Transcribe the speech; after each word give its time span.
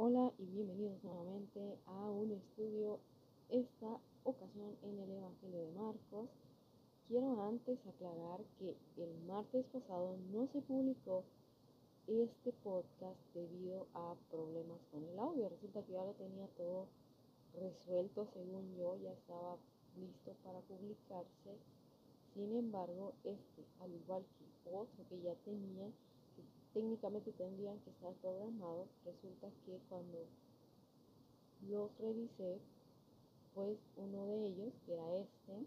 Hola 0.00 0.32
y 0.38 0.44
bienvenidos 0.44 1.02
nuevamente 1.02 1.76
a 1.86 2.08
un 2.08 2.30
estudio, 2.30 3.00
esta 3.48 3.98
ocasión 4.22 4.76
en 4.84 4.96
el 5.00 5.10
Evangelio 5.10 5.58
de 5.58 5.72
Marcos. 5.72 6.28
Quiero 7.08 7.42
antes 7.42 7.84
aclarar 7.84 8.38
que 8.60 8.76
el 8.96 9.12
martes 9.26 9.66
pasado 9.72 10.16
no 10.32 10.46
se 10.52 10.60
publicó 10.60 11.24
este 12.06 12.52
podcast 12.62 13.18
debido 13.34 13.88
a 13.92 14.14
problemas 14.30 14.78
con 14.92 15.02
el 15.02 15.18
audio. 15.18 15.48
Resulta 15.48 15.82
que 15.82 15.94
ya 15.94 16.04
lo 16.04 16.12
tenía 16.12 16.46
todo 16.56 16.86
resuelto 17.58 18.28
según 18.32 18.76
yo, 18.76 18.96
ya 19.02 19.10
estaba 19.10 19.56
listo 19.96 20.32
para 20.44 20.60
publicarse. 20.60 21.58
Sin 22.34 22.56
embargo, 22.56 23.14
este, 23.24 23.64
al 23.80 23.92
igual 23.92 24.24
que 24.38 24.70
otro 24.70 25.08
que 25.08 25.20
ya 25.22 25.34
tenía, 25.44 25.90
técnicamente 26.72 27.32
tendrían 27.32 27.78
que 27.80 27.90
estar 27.90 28.12
programados, 28.14 28.88
resulta 29.04 29.48
que 29.64 29.78
cuando 29.88 30.26
los 31.68 31.90
revisé, 31.98 32.58
pues 33.54 33.78
uno 33.96 34.26
de 34.26 34.46
ellos, 34.46 34.72
que 34.86 34.94
era 34.94 35.16
este, 35.16 35.66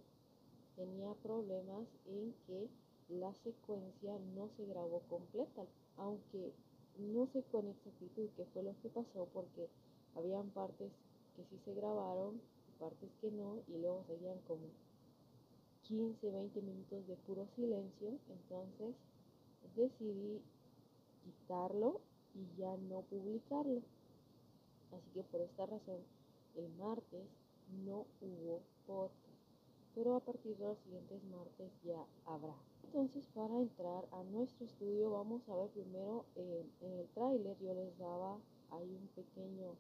tenía 0.75 1.13
problemas 1.15 1.87
en 2.07 2.33
que 2.47 2.69
la 3.09 3.33
secuencia 3.43 4.17
no 4.35 4.49
se 4.55 4.65
grabó 4.65 5.01
completa, 5.09 5.65
aunque 5.97 6.53
no 6.97 7.27
sé 7.27 7.43
con 7.51 7.67
exactitud 7.67 8.29
qué 8.37 8.45
fue 8.53 8.63
lo 8.63 8.75
que 8.81 8.89
pasó 8.89 9.27
porque 9.33 9.67
habían 10.15 10.49
partes 10.51 10.91
que 11.35 11.43
sí 11.45 11.57
se 11.65 11.73
grabaron 11.73 12.41
partes 12.79 13.09
que 13.21 13.31
no 13.31 13.59
y 13.67 13.77
luego 13.77 14.03
seguían 14.07 14.39
como 14.47 14.65
15, 15.83 16.31
20 16.31 16.61
minutos 16.61 17.07
de 17.07 17.15
puro 17.27 17.47
silencio, 17.55 18.17
entonces 18.29 18.95
decidí 19.75 20.41
quitarlo 21.23 22.01
y 22.33 22.59
ya 22.59 22.75
no 22.89 23.01
publicarlo. 23.01 23.81
Así 24.93 25.09
que 25.13 25.23
por 25.23 25.41
esta 25.41 25.65
razón, 25.65 25.99
el 26.55 26.69
martes 26.77 27.27
no 27.85 28.05
hubo 28.21 28.61
podcast. 28.85 29.15
Pero 29.95 30.15
a 30.15 30.19
partir 30.21 30.55
de 30.57 30.65
los 30.65 30.77
siguientes 30.79 31.23
martes 31.25 31.71
ya 31.83 32.05
habrá. 32.25 32.55
Entonces, 32.85 33.27
para 33.33 33.57
entrar 33.57 34.05
a 34.11 34.23
nuestro 34.23 34.65
estudio, 34.65 35.11
vamos 35.11 35.47
a 35.49 35.55
ver 35.55 35.69
primero 35.69 36.25
eh, 36.35 36.65
en 36.81 36.93
el 36.93 37.07
tráiler. 37.09 37.57
Yo 37.59 37.73
les 37.73 37.97
daba 37.97 38.37
hay 38.71 38.87
un 38.89 39.07
pequeño 39.15 39.75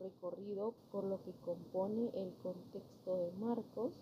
recorrido 0.00 0.74
por 0.90 1.04
lo 1.04 1.22
que 1.22 1.32
compone 1.44 2.10
el 2.14 2.34
contexto 2.42 3.16
de 3.16 3.30
Marcos 3.32 3.92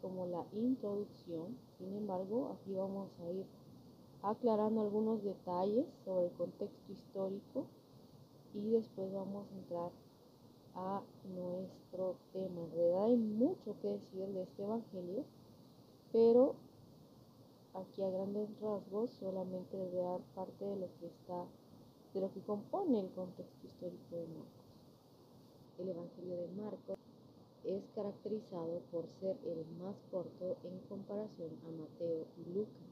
como 0.00 0.26
la 0.26 0.44
introducción. 0.52 1.56
Sin 1.78 1.94
embargo, 1.94 2.56
aquí 2.56 2.72
vamos 2.74 3.10
a 3.20 3.30
ir 3.30 3.46
aclarando 4.22 4.80
algunos 4.80 5.22
detalles 5.22 5.86
sobre 6.04 6.26
el 6.26 6.32
contexto 6.32 6.92
histórico 6.92 7.66
y 8.54 8.70
después 8.70 9.12
vamos 9.12 9.46
a 9.50 9.54
entrar 9.58 9.90
a 10.74 11.02
nuestro 11.24 12.16
tema. 12.32 12.62
En 12.62 12.70
realidad 12.72 13.04
hay 13.04 13.16
mucho 13.16 13.76
que 13.80 13.88
decir 13.88 14.26
de 14.28 14.42
este 14.42 14.62
evangelio, 14.62 15.24
pero 16.12 16.54
aquí 17.74 18.02
a 18.02 18.10
grandes 18.10 18.48
rasgos 18.60 19.10
solamente 19.10 19.76
les 19.76 19.92
voy 19.92 20.00
a 20.00 20.10
dar 20.10 20.20
parte 20.34 20.64
de 20.64 20.76
lo 20.76 20.88
que 20.98 21.06
está, 21.06 21.44
de 22.14 22.20
lo 22.20 22.32
que 22.32 22.40
compone 22.42 23.00
el 23.00 23.10
contexto 23.10 23.66
histórico 23.66 24.16
de 24.16 24.26
Marcos. 24.28 24.64
El 25.78 25.88
evangelio 25.88 26.36
de 26.36 26.48
Marcos 26.62 26.98
es 27.64 27.82
caracterizado 27.94 28.80
por 28.92 29.06
ser 29.20 29.36
el 29.44 29.64
más 29.78 29.96
corto 30.10 30.56
en 30.64 30.78
comparación 30.88 31.50
a 31.66 31.70
Mateo 31.70 32.26
y 32.38 32.54
Lucas. 32.54 32.88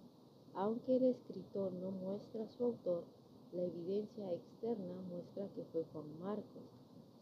Aunque 0.54 0.96
el 0.96 1.04
escritor 1.04 1.72
no 1.74 1.90
muestra 1.90 2.48
su 2.48 2.64
autor, 2.64 3.04
la 3.52 3.62
evidencia 3.62 4.32
externa 4.32 4.94
muestra 5.10 5.46
que 5.54 5.64
fue 5.72 5.84
Juan 5.92 6.18
Marcos, 6.20 6.62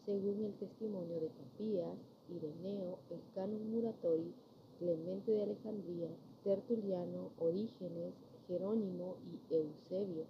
según 0.05 0.43
el 0.45 0.53
testimonio 0.53 1.19
de 1.19 1.29
Papías, 1.29 1.97
Ireneo, 2.29 2.99
el 3.09 3.19
canon 3.35 3.69
Muratori, 3.69 4.33
Clemente 4.79 5.31
de 5.31 5.43
Alejandría, 5.43 6.09
Tertuliano, 6.43 7.31
Orígenes, 7.37 8.13
Jerónimo 8.47 9.17
y 9.29 9.53
Eusebio, 9.55 10.25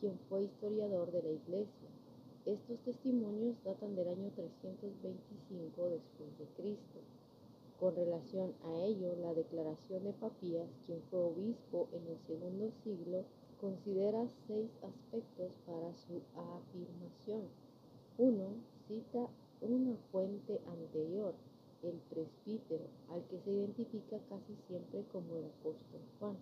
quien 0.00 0.18
fue 0.28 0.44
historiador 0.44 1.10
de 1.10 1.22
la 1.22 1.30
Iglesia. 1.30 1.88
Estos 2.46 2.78
testimonios 2.80 3.56
datan 3.64 3.96
del 3.96 4.06
año 4.06 4.30
325 4.36 5.88
después 5.88 6.38
de 6.38 6.44
Cristo. 6.56 7.00
Con 7.80 7.96
relación 7.96 8.52
a 8.64 8.84
ello, 8.84 9.16
la 9.22 9.32
declaración 9.32 10.04
de 10.04 10.12
Papías, 10.12 10.68
quien 10.84 11.00
fue 11.10 11.20
obispo 11.20 11.88
en 11.92 12.06
el 12.06 12.18
segundo 12.26 12.70
siglo, 12.82 13.24
considera 13.62 14.28
seis 14.46 14.68
aspectos 14.82 15.52
para 15.64 15.94
su 15.94 16.20
afirmación. 16.36 17.48
Uno, 18.18 18.56
cita 18.88 19.26
una 19.62 19.96
fuente 20.12 20.60
anterior, 20.66 21.32
el 21.82 21.94
presbítero, 22.10 22.84
al 23.08 23.24
que 23.28 23.40
se 23.40 23.52
identifica 23.52 24.18
casi 24.28 24.54
siempre 24.68 25.02
como 25.10 25.36
el 25.36 25.46
apóstol 25.46 26.02
Juan. 26.20 26.36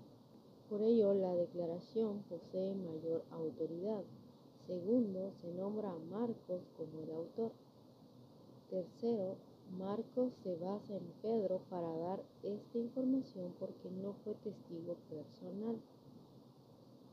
Por 0.69 0.83
ello, 0.83 1.15
la 1.15 1.33
declaración 1.37 2.25
posee 2.29 2.75
mayor 2.75 3.23
autoridad. 3.31 4.03
Segundo, 4.67 5.33
se 5.41 5.53
nombra 5.55 5.91
a 5.91 5.99
Marcos 5.99 6.63
como 6.77 7.03
el 7.03 7.11
autor. 7.11 7.53
Tercero, 8.71 9.37
Marcos 9.79 10.33
se 10.43 10.55
basa 10.57 10.97
en 10.97 11.13
Pedro 11.23 11.61
para 11.71 11.89
dar 11.89 12.23
esta 12.43 12.79
información 12.79 13.55
porque 13.59 13.91
no 13.91 14.13
fue 14.25 14.35
testigo 14.35 14.97
personal. 15.09 15.81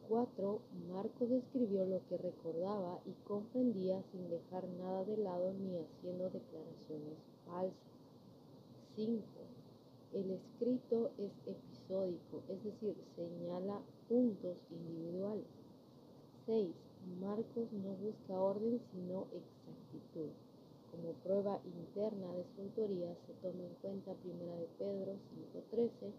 4. 0.10 0.60
Marcos 0.92 1.32
escribió 1.32 1.86
lo 1.86 2.06
que 2.08 2.18
recordaba 2.18 3.00
y 3.06 3.12
comprendía 3.28 4.02
sin 4.12 4.30
dejar 4.30 4.68
nada 4.68 5.06
de 5.06 5.18
lado 5.18 5.54
ni 5.54 5.78
haciendo 5.78 6.30
declaraciones 6.30 7.18
falsas. 7.46 7.78
5. 8.96 9.24
El 10.14 10.32
escrito 10.32 11.12
es 11.20 11.32
episódico, 11.46 12.42
es 12.50 12.64
decir, 12.64 12.96
señala 13.16 13.82
puntos 14.08 14.58
individuales. 14.72 15.46
6. 16.48 16.89
Marcos 17.22 17.72
no 17.72 17.92
busca 17.96 18.34
orden 18.34 18.80
sino 18.92 19.28
exactitud. 19.32 20.30
Como 20.92 21.14
prueba 21.24 21.62
interna 21.66 22.34
de 22.34 22.44
su 22.56 22.62
autoría 22.62 23.16
se 23.26 23.34
toma 23.42 23.64
en 23.64 23.76
cuenta 23.82 24.16
1 24.24 24.56
de 24.58 24.68
Pedro 24.78 25.14
5.13, 25.72 26.12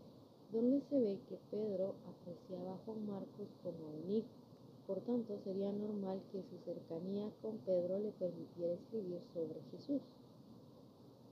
donde 0.53 0.81
se 0.83 1.01
ve 1.01 1.19
que 1.29 1.39
Pedro 1.51 1.95
apreciaba 2.07 2.75
a 2.75 2.79
Juan 2.85 3.07
Marcos 3.07 3.49
como 3.63 4.03
un 4.03 4.11
hijo. 4.11 4.29
Por 4.87 5.01
tanto, 5.01 5.39
sería 5.45 5.73
normal 5.73 6.21
que 6.33 6.43
su 6.43 6.59
cercanía 6.65 7.31
con 7.43 7.59
Pedro 7.59 7.99
le 7.99 8.11
permitiera 8.13 8.75
escribir 8.75 9.21
sobre 9.33 9.61
Jesús. 9.71 10.03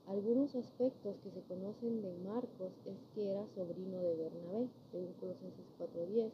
Algunos 0.06 0.54
aspectos 0.54 1.18
que 1.18 1.30
se 1.30 1.42
conocen 1.42 2.00
de 2.02 2.12
Marcos 2.24 2.72
es 2.86 2.96
que 3.14 3.30
era 3.30 3.46
sobrino 3.54 3.98
de 3.98 4.16
Bernabé, 4.16 4.68
según 4.90 5.12
Colosenses 5.20 5.66
4.10, 5.78 6.30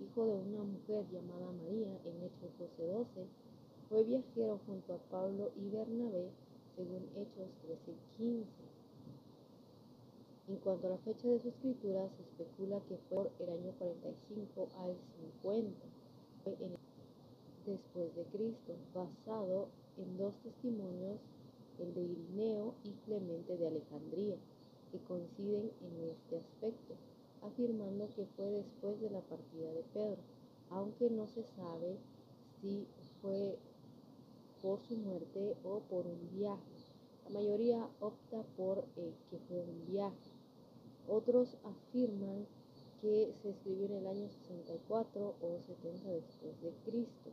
hijo 0.00 0.26
de 0.26 0.32
una 0.32 0.62
mujer 0.62 1.04
llamada 1.10 1.50
María 1.52 1.88
en 2.04 2.22
Hechos 2.22 2.50
12:12, 2.78 3.26
fue 3.88 4.04
viajero 4.04 4.60
junto 4.66 4.94
a 4.94 4.98
Pablo 5.10 5.50
y 5.56 5.68
Bernabé, 5.70 6.30
según 6.76 7.08
Hechos 7.16 7.48
13:15. 7.62 8.46
En 10.48 10.56
cuanto 10.56 10.86
a 10.86 10.90
la 10.90 10.98
fecha 10.98 11.28
de 11.28 11.40
su 11.40 11.48
escritura, 11.48 12.08
se 12.16 12.22
especula 12.22 12.80
que 12.88 12.96
fue 13.08 13.24
por 13.24 13.48
el 13.48 13.58
año 13.58 13.72
45 13.78 14.68
al 14.78 14.96
50 15.20 15.88
después 17.66 18.14
de 18.16 18.24
Cristo, 18.32 18.74
basado 18.94 19.68
en 19.98 20.16
dos 20.16 20.34
testimonios, 20.42 21.18
el 21.78 21.94
de 21.94 22.02
Irineo 22.02 22.74
y 22.84 22.90
Clemente 23.04 23.56
de 23.56 23.66
Alejandría, 23.66 24.36
que 24.90 24.98
coinciden 25.00 25.70
en 25.82 26.10
este 26.10 26.38
aspecto 26.38 26.94
afirmando 27.42 28.08
que 28.14 28.26
fue 28.36 28.50
después 28.50 29.00
de 29.00 29.10
la 29.10 29.20
partida 29.20 29.72
de 29.72 29.84
Pedro, 29.92 30.18
aunque 30.70 31.10
no 31.10 31.26
se 31.28 31.44
sabe 31.44 31.98
si 32.60 32.86
fue 33.20 33.58
por 34.62 34.80
su 34.82 34.96
muerte 34.96 35.56
o 35.64 35.80
por 35.80 36.06
un 36.06 36.30
viaje. 36.32 36.62
La 37.24 37.34
mayoría 37.34 37.88
opta 38.00 38.42
por 38.56 38.84
eh, 38.96 39.12
que 39.30 39.38
fue 39.48 39.60
un 39.60 39.86
viaje. 39.86 40.30
Otros 41.06 41.56
afirman 41.64 42.46
que 43.00 43.32
se 43.42 43.50
escribió 43.50 43.86
en 43.86 43.92
el 43.92 44.06
año 44.06 44.28
64 44.28 45.34
o 45.40 45.60
70 45.66 46.10
después 46.10 46.60
de 46.62 46.72
Cristo. 46.84 47.30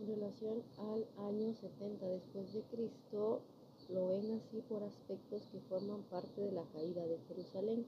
En 0.00 0.08
relación 0.08 0.62
al 0.78 1.06
año 1.26 1.54
70 1.54 2.06
después 2.06 2.52
de 2.52 2.62
Cristo, 2.62 3.40
lo 3.88 4.08
ven 4.08 4.32
así 4.32 4.60
por 4.68 4.82
aspectos 4.82 5.42
que 5.52 5.60
forman 5.60 6.02
parte 6.04 6.40
de 6.40 6.52
la 6.52 6.64
caída 6.72 7.06
de 7.06 7.18
Jerusalén 7.28 7.86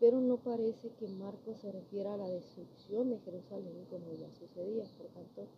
pero 0.00 0.20
no 0.20 0.36
parece 0.36 0.90
que 0.98 1.08
Marcos 1.08 1.58
se 1.58 1.72
refiera 1.72 2.14
a 2.14 2.16
la 2.16 2.28
destrucción 2.28 3.10
de 3.10 3.18
Jerusalén 3.20 3.84
como 3.90 4.12
ya 4.14 4.30
sucedía. 4.30 4.84
Por 4.96 5.06
tanto, 5.08 5.48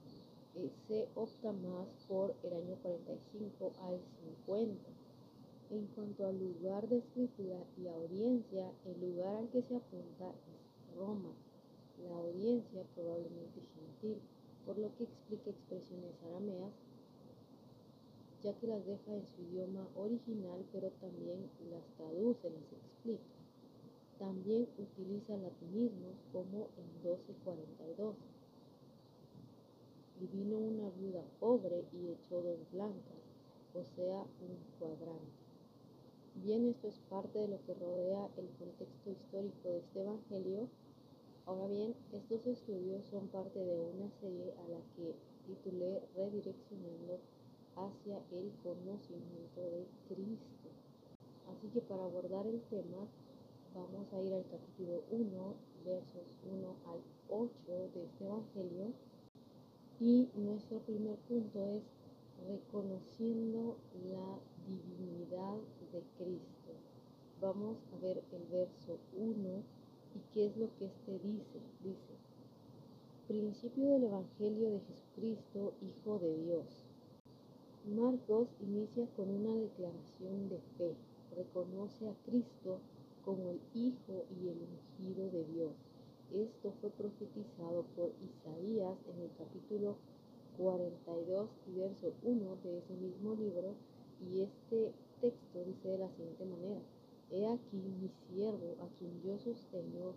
eh, 0.57 0.71
se 0.89 1.09
opta 1.15 1.53
más 1.53 1.89
por 2.09 2.35
el 2.43 2.55
año 2.55 2.77
45 2.83 3.73
al 3.83 4.01
50. 4.47 4.91
En 5.71 5.87
cuanto 5.95 6.27
al 6.27 6.39
lugar 6.39 6.89
de 6.89 6.99
escritura 6.99 7.63
y 7.77 7.87
audiencia, 7.87 8.73
el 8.87 9.01
lugar 9.01 9.37
al 9.37 9.49
que 9.51 9.63
se 9.63 9.77
apunta 9.77 10.31
es 10.31 10.97
Roma, 10.97 11.33
la 12.09 12.17
audiencia 12.17 12.83
probablemente 12.95 13.61
gentil. 13.75 14.21
por 14.67 14.79
lo 14.79 14.95
que 14.97 15.05
explica 15.05 15.51
expresiones 15.51 16.13
arameas, 16.23 16.73
ya 18.43 18.53
que 18.59 18.67
las 18.67 18.85
deja 18.85 19.15
en 19.15 19.27
su 19.27 19.43
idioma 19.43 19.89
original, 19.97 20.65
pero 20.71 20.91
también 21.01 21.51
las 21.71 21.83
traduce, 21.97 22.51
las 22.51 22.73
explica. 22.73 23.40
También 24.21 24.69
utiliza 24.77 25.35
latinismos 25.35 26.15
como 26.31 26.69
en 26.77 26.93
1242. 27.03 28.15
Y 30.21 30.27
vino 30.27 30.59
una 30.59 30.91
viuda 30.91 31.25
pobre 31.41 31.87
y 31.95 32.11
echó 32.11 32.43
dos 32.43 32.59
blancas, 32.71 33.25
o 33.75 33.83
sea, 33.83 34.21
un 34.21 34.59
cuadrante. 34.79 35.41
Bien, 36.35 36.69
esto 36.69 36.89
es 36.89 36.99
parte 37.09 37.39
de 37.39 37.49
lo 37.49 37.65
que 37.65 37.73
rodea 37.73 38.29
el 38.37 38.51
contexto 38.59 39.11
histórico 39.11 39.71
de 39.71 39.79
este 39.79 40.01
Evangelio. 40.03 40.69
Ahora 41.47 41.67
bien, 41.69 41.95
estos 42.13 42.47
estudios 42.47 43.07
son 43.07 43.27
parte 43.29 43.59
de 43.59 43.81
una 43.81 44.11
serie 44.21 44.53
a 44.53 44.69
la 44.69 44.81
que 44.97 45.15
titulé 45.47 46.03
Redireccionando 46.15 47.21
hacia 47.75 48.19
el 48.33 48.53
conocimiento 48.63 49.63
de 49.63 49.87
Cristo. 50.09 50.69
Así 51.51 51.69
que 51.69 51.81
para 51.81 52.05
abordar 52.05 52.47
el 52.47 52.61
tema 52.69 53.09
vamos 53.75 54.13
a 54.13 54.21
ir 54.21 54.33
al 54.33 54.45
capítulo 54.47 55.05
1, 55.11 55.55
versos 55.85 56.27
1 56.51 56.77
al 56.87 57.01
8 57.29 57.51
de 57.95 58.05
este 58.05 58.25
Evangelio. 58.25 58.93
Y 60.01 60.29
nuestro 60.35 60.79
primer 60.81 61.17
punto 61.29 61.65
es 61.67 61.83
reconociendo 62.49 63.77
la 64.11 64.39
divinidad 64.67 65.59
de 65.93 66.03
Cristo. 66.19 66.73
Vamos 67.41 67.77
a 67.93 68.01
ver 68.03 68.23
el 68.33 68.43
verso 68.51 68.99
1 69.17 69.63
y 70.15 70.21
qué 70.33 70.47
es 70.47 70.57
lo 70.57 70.75
que 70.77 70.87
éste 70.87 71.19
dice. 71.19 71.61
Dice, 71.85 72.15
principio 73.29 73.91
del 73.91 74.05
Evangelio 74.05 74.71
de 74.71 74.81
Jesucristo, 74.81 75.75
Hijo 75.83 76.19
de 76.19 76.37
Dios. 76.45 76.67
Marcos 77.87 78.49
inicia 78.61 79.07
con 79.17 79.31
una 79.31 79.55
declaración 79.55 80.49
de 80.49 80.59
fe. 80.77 80.95
Reconoce 81.37 82.09
a 82.09 82.15
Cristo 82.27 82.81
como 83.25 83.51
el 83.51 83.61
Hijo 83.75 84.25
y 84.41 84.49
el 84.49 84.59
ungido 84.63 85.31
de 85.31 85.45
Dios. 85.45 85.73
Esto 86.33 86.73
fue 86.81 86.91
profetizado 86.91 87.85
por 87.97 88.13
Isaías 88.23 88.97
en 89.15 89.23
el 89.23 89.31
capítulo 89.37 89.97
42 90.57 91.51
y 91.67 91.79
verso 91.79 92.13
1 92.23 92.57
de 92.63 92.79
ese 92.79 92.95
mismo 92.95 93.35
libro 93.35 93.75
y 94.21 94.43
este 94.43 94.93
texto 95.21 95.65
dice 95.65 95.89
de 95.89 95.99
la 95.99 96.11
siguiente 96.11 96.45
manera, 96.45 96.81
He 97.31 97.47
aquí 97.47 97.77
mi 97.77 98.11
siervo 98.29 98.77
a 98.83 98.89
quien 98.99 99.23
yo 99.23 99.39
sostengo, 99.39 100.15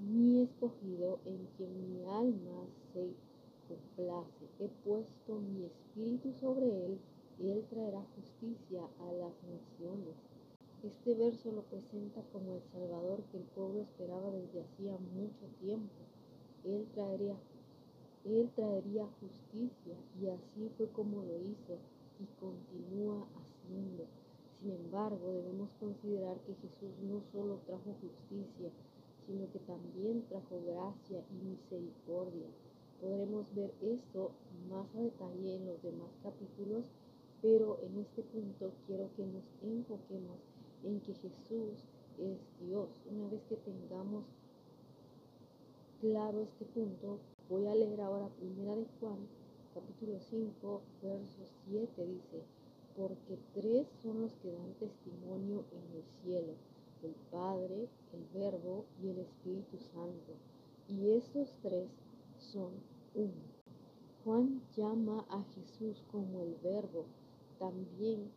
mi 0.00 0.42
escogido 0.42 1.20
en 1.24 1.46
quien 1.56 1.92
mi 1.92 2.04
alma 2.04 2.66
se 2.92 3.14
complace. 3.68 4.46
He 4.58 4.68
puesto 4.84 5.40
mi 5.40 5.64
espíritu 5.64 6.32
sobre 6.32 6.66
él 6.86 6.98
y 7.38 7.50
él 7.50 7.64
traerá 7.70 8.04
justicia 8.16 8.82
a 9.00 9.12
las 9.12 9.32
naciones. 9.44 10.16
Este 10.82 11.14
verso 11.14 11.50
lo 11.52 11.62
presenta 11.62 12.22
como 12.32 12.56
el 12.56 12.62
Salvador 12.70 13.22
que 13.32 13.38
el 13.38 13.44
pueblo 13.44 13.80
esperaba 13.80 14.30
desde 14.30 14.60
hacía 14.60 14.96
mucho 15.14 15.46
tiempo. 15.58 15.94
Él 16.64 16.86
traería, 16.92 17.34
él 18.24 18.50
traería 18.54 19.08
justicia 19.20 19.96
y 20.20 20.28
así 20.28 20.70
fue 20.76 20.88
como 20.90 21.22
lo 21.22 21.40
hizo 21.40 21.78
y 22.20 22.26
continúa 22.38 23.26
haciendo. 23.34 24.04
Sin 24.60 24.72
embargo, 24.72 25.32
debemos 25.32 25.70
considerar 25.80 26.38
que 26.40 26.54
Jesús 26.54 26.92
no 27.02 27.22
solo 27.32 27.60
trajo 27.66 27.96
justicia, 28.02 28.70
sino 29.26 29.50
que 29.52 29.58
también 29.60 30.26
trajo 30.28 30.60
gracia 30.66 31.24
y 31.30 31.46
misericordia. 31.46 32.48
Podremos 33.00 33.46
ver 33.54 33.72
esto 33.80 34.32
más 34.68 34.94
a 34.94 35.00
detalle 35.00 35.56
en 35.56 35.66
los 35.66 35.82
demás 35.82 36.10
capítulos, 36.22 36.84
pero 37.40 37.78
en 37.82 37.98
este 37.98 38.22
punto 38.22 38.72
quiero 38.86 39.08
que 39.16 39.26
nos 39.26 39.44
enfoquemos 39.62 40.38
en 40.86 41.00
que 41.00 41.14
Jesús 41.14 41.84
es 42.18 42.38
Dios. 42.60 42.88
Una 43.10 43.28
vez 43.28 43.42
que 43.48 43.56
tengamos 43.56 44.24
claro 46.00 46.40
este 46.42 46.64
punto, 46.66 47.18
voy 47.50 47.66
a 47.66 47.74
leer 47.74 48.00
ahora 48.00 48.28
primera 48.38 48.76
de 48.76 48.86
Juan, 49.00 49.18
capítulo 49.74 50.20
5, 50.20 50.80
verso 51.02 51.42
7 51.68 52.06
dice, 52.06 52.42
porque 52.96 53.38
tres 53.54 53.88
son 54.02 54.22
los 54.22 54.32
que 54.36 54.52
dan 54.52 54.72
testimonio 54.74 55.64
en 55.72 55.96
el 55.96 56.04
cielo, 56.22 56.52
el 57.02 57.14
Padre, 57.30 57.88
el 58.12 58.40
Verbo 58.40 58.84
y 59.02 59.08
el 59.08 59.18
Espíritu 59.18 59.78
Santo, 59.92 60.34
y 60.88 61.10
estos 61.10 61.52
tres 61.62 61.88
son 62.38 62.70
uno. 63.14 63.56
Juan 64.24 64.62
llama 64.76 65.24
a 65.30 65.42
Jesús 65.54 66.04
como 66.10 66.42
el 66.42 66.56
Verbo. 66.62 67.04
También 67.58 68.30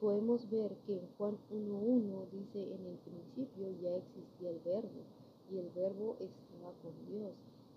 podemos 0.00 0.48
ver 0.48 0.76
que 0.86 0.94
en 0.94 1.08
Juan 1.16 1.36
1.1 1.50 2.30
dice, 2.30 2.62
en 2.62 2.86
el 2.86 2.96
principio 2.98 3.68
ya 3.82 3.96
existía 3.96 4.50
el 4.50 4.60
Verbo, 4.60 5.02
y 5.50 5.58
el 5.58 5.70
Verbo 5.70 6.16
estaba 6.20 6.72
con 6.82 6.92
Dios, 7.08 7.32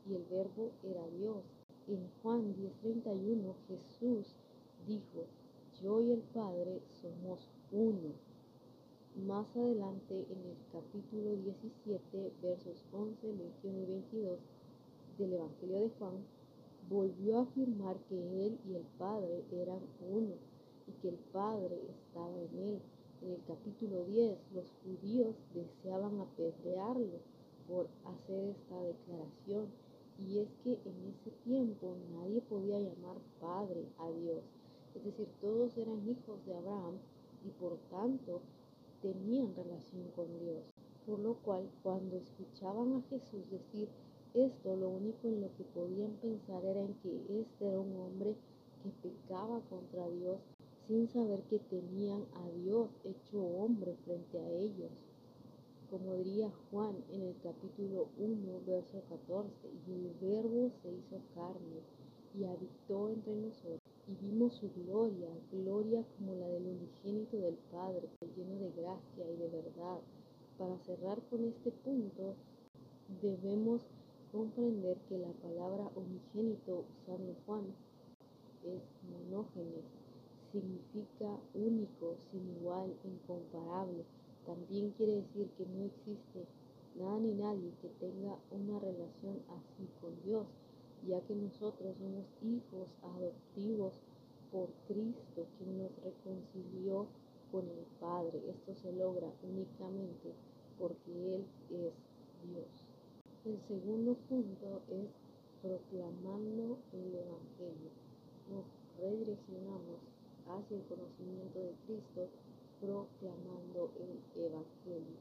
y 0.07 0.15
el 0.15 0.25
Verbo 0.25 0.71
era 0.83 1.07
Dios. 1.18 1.44
En 1.88 2.07
Juan 2.21 2.56
10:31 2.56 3.56
Jesús 3.68 4.35
dijo, 4.88 5.25
yo 5.81 6.01
y 6.01 6.12
el 6.12 6.21
Padre 6.33 6.81
somos 7.01 7.50
uno. 7.71 8.13
Más 9.25 9.47
adelante 9.56 10.25
en 10.29 10.45
el 10.45 10.57
capítulo 10.71 11.35
17, 11.38 12.33
versos 12.41 12.85
11, 12.94 13.33
21 13.63 13.79
y 13.79 13.85
22 13.85 14.39
del 15.17 15.33
Evangelio 15.33 15.79
de 15.79 15.89
Juan, 15.97 16.24
volvió 16.88 17.39
a 17.39 17.44
afirmar 17.44 17.97
que 18.09 18.45
él 18.45 18.59
y 18.69 18.75
el 18.75 18.85
Padre 18.97 19.44
eran 19.51 19.81
uno 20.09 20.50
que 21.01 21.09
el 21.09 21.19
Padre 21.31 21.79
estaba 21.89 22.38
en 22.38 22.59
él. 22.59 22.81
En 23.21 23.31
el 23.31 23.43
capítulo 23.47 24.05
10, 24.05 24.38
los 24.53 24.65
judíos 24.83 25.35
deseaban 25.53 26.19
apedrearlo 26.19 27.19
por 27.67 27.88
hacer 28.05 28.49
esta 28.49 28.81
declaración 28.81 29.67
y 30.27 30.39
es 30.39 30.49
que 30.63 30.73
en 30.73 31.13
ese 31.13 31.31
tiempo 31.43 31.95
nadie 32.13 32.41
podía 32.41 32.79
llamar 32.79 33.17
Padre 33.39 33.85
a 33.97 34.09
Dios. 34.11 34.43
Es 34.95 35.03
decir, 35.03 35.27
todos 35.39 35.77
eran 35.77 36.07
hijos 36.07 36.45
de 36.45 36.55
Abraham 36.55 36.95
y 37.45 37.49
por 37.59 37.77
tanto 37.89 38.41
tenían 39.01 39.55
relación 39.55 40.11
con 40.15 40.27
Dios. 40.39 40.63
Por 41.05 41.19
lo 41.19 41.35
cual, 41.35 41.69
cuando 41.81 42.17
escuchaban 42.17 42.93
a 42.93 43.01
Jesús 43.09 43.49
decir 43.49 43.89
esto, 44.33 44.75
lo 44.75 44.89
único 44.89 45.27
en 45.27 45.41
lo 45.41 45.55
que 45.57 45.63
podían 45.63 46.11
pensar 46.21 46.63
era 46.63 46.81
en 46.81 46.93
que 46.95 47.41
este 47.41 47.67
era 47.67 47.79
un 47.79 47.95
hombre 47.95 48.35
que 48.83 49.10
pecaba 49.10 49.60
contra 49.69 50.07
Dios 50.10 50.39
sin 50.91 51.07
saber 51.07 51.41
que 51.43 51.57
tenían 51.57 52.25
a 52.33 52.50
Dios 52.50 52.89
hecho 53.05 53.41
hombre 53.41 53.95
frente 54.03 54.38
a 54.38 54.50
ellos 54.50 54.91
como 55.89 56.15
diría 56.15 56.51
Juan 56.69 56.95
en 57.12 57.21
el 57.21 57.36
capítulo 57.43 58.10
1, 58.17 58.62
verso 58.65 59.01
14, 59.10 59.50
y 59.88 59.91
el 59.91 60.13
verbo 60.21 60.71
se 60.81 60.89
hizo 60.89 61.21
carne 61.36 61.81
y 62.33 62.45
habitó 62.45 63.10
entre 63.10 63.36
nosotros, 63.36 63.81
y 64.07 64.25
vimos 64.25 64.53
su 64.55 64.69
gloria, 64.86 65.27
gloria 65.51 66.05
como 66.17 66.36
la 66.36 66.48
del 66.48 66.65
unigénito 66.65 67.38
del 67.38 67.55
Padre, 67.74 68.07
lleno 68.38 68.57
de 68.60 68.71
gracia 68.71 69.31
y 69.31 69.36
de 69.38 69.50
verdad. 69.50 70.00
Para 70.57 70.77
cerrar 70.79 71.21
con 71.29 71.43
este 71.43 71.71
punto, 71.71 72.36
debemos 73.21 73.81
comprender 74.31 74.98
que 75.10 75.17
la 75.17 75.31
palabra 75.43 75.91
unigénito 75.95 76.86
en 77.07 77.36
Juan 77.45 77.65
es 78.63 78.81
monógenes, 79.10 80.00
significa 80.51 81.39
único, 81.53 82.15
sin 82.31 82.48
igual, 82.58 82.93
incomparable 83.03 84.05
también 84.46 84.91
quiere 84.98 85.17
decir 85.17 85.50
que 85.58 85.65
no 85.67 85.86
existe 85.86 86.46
nada 86.96 87.20
ni 87.20 87.34
nadie 87.34 87.72
que 87.81 87.89
tenga 88.00 88.38
una 88.51 88.79
relación 88.79 89.39
así 89.50 89.88
con 90.01 90.20
Dios, 90.24 90.48
ya 91.08 91.22
que 91.22 91.36
nosotros 91.36 91.96
somos 91.98 92.25
hijos 92.41 92.89
adoptivos 93.03 93.93
por 94.51 94.70
Cristo, 94.88 95.46
quien 95.58 95.77
nos 95.77 95.91
reconcilió 96.03 97.08
con 97.51 97.70
el 97.70 97.86
Padre. 98.00 98.41
Esto 98.50 98.75
se 98.75 98.91
logra 98.93 99.31
únicamente 99.43 100.34
porque 100.79 101.36
Él 101.36 101.46
es 101.70 101.93
Dios. 102.50 102.88
El 103.46 103.62
segundo 103.67 104.15
punto 104.27 104.81
es 104.89 105.08
proclamando 105.62 106.79
el 106.93 107.15
Evangelio. 107.15 107.91
Nos 108.50 108.65
redireccionamos 109.00 110.11
hacia 110.58 110.77
el 110.77 110.84
conocimiento 110.84 111.60
de 111.60 111.74
Cristo 111.86 112.29
proclamando 112.79 113.91
el 114.00 114.43
Evangelio. 114.43 115.20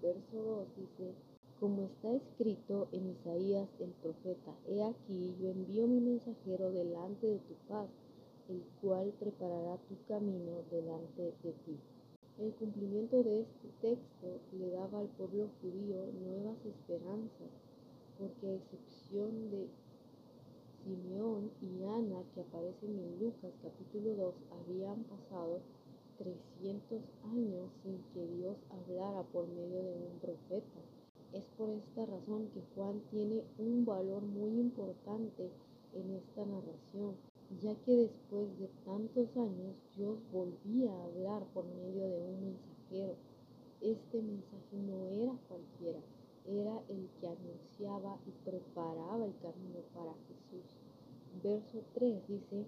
Verso 0.00 0.42
2 0.42 0.66
dice, 0.76 1.14
como 1.60 1.84
está 1.84 2.12
escrito 2.12 2.88
en 2.90 3.10
Isaías 3.10 3.68
el 3.78 3.90
profeta, 4.02 4.52
he 4.66 4.82
aquí 4.82 5.36
yo 5.40 5.50
envío 5.50 5.86
mi 5.86 6.00
mensajero 6.00 6.72
delante 6.72 7.26
de 7.26 7.38
tu 7.38 7.54
paz, 7.68 7.88
el 8.48 8.62
cual 8.80 9.12
preparará 9.20 9.76
tu 9.88 9.94
camino 10.08 10.62
delante 10.70 11.34
de 11.42 11.52
ti. 11.64 11.78
El 12.38 12.52
cumplimiento 12.54 13.22
de 13.22 13.42
este 13.42 13.68
texto 13.80 14.40
le 14.58 14.70
daba 14.70 15.00
al 15.00 15.08
pueblo 15.08 15.50
judío 15.60 16.10
nuevas 16.24 16.56
esperanzas, 16.64 17.50
porque 18.18 18.48
a 18.48 18.54
excepción 18.54 19.50
de 19.50 19.68
Simeón 20.84 21.52
y 21.60 21.84
Ana, 21.84 22.24
que 22.34 22.40
aparecen 22.40 22.98
en 22.98 23.20
Lucas 23.20 23.52
capítulo 23.62 24.16
2, 24.16 24.34
habían 24.50 25.04
pasado 25.04 25.60
300 26.18 27.00
años 27.32 27.70
sin 27.82 28.02
que 28.12 28.26
Dios 28.36 28.56
hablara 28.68 29.22
por 29.32 29.46
medio 29.46 29.80
de 29.82 29.94
un 29.94 30.18
profeta. 30.20 30.80
Es 31.32 31.44
por 31.56 31.70
esta 31.70 32.04
razón 32.06 32.48
que 32.48 32.62
Juan 32.74 33.00
tiene 33.12 33.44
un 33.58 33.84
valor 33.84 34.22
muy 34.22 34.58
importante 34.58 35.50
en 35.94 36.16
esta 36.16 36.44
narración, 36.44 37.14
ya 37.60 37.76
que 37.84 37.96
después 37.96 38.58
de 38.58 38.68
tantos 38.84 39.36
años 39.36 39.76
Dios 39.96 40.18
volvía 40.32 40.92
a 40.92 41.04
hablar 41.04 41.44
por 41.54 41.64
medio 41.64 42.08
de 42.08 42.22
un 42.22 42.44
mensajero. 42.44 43.14
Este 43.80 44.20
mensaje 44.20 44.76
no 44.76 45.06
era 45.10 45.32
cualquiera, 45.48 46.00
era 46.46 46.82
el 46.88 47.08
que 47.20 47.28
anunciaba 47.28 48.18
y 48.26 48.30
preparaba 48.44 49.24
el 49.24 49.34
camino 49.38 49.80
para 49.94 50.12
Jesús. 50.28 50.78
Verso 51.42 51.82
3 51.94 52.28
dice, 52.28 52.64